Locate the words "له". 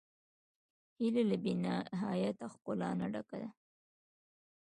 1.29-1.37